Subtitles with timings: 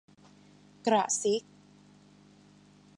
[0.85, 1.43] กระซิก